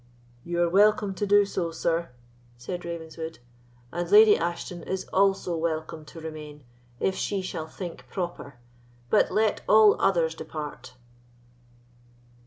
[0.43, 2.09] "You are welcome to do so, sir,"
[2.57, 3.37] said Ravenswood;
[3.91, 6.63] "and Lady Ashton is also welcome to remain,
[6.99, 8.55] if she shall think proper;
[9.11, 10.95] but let all others depart."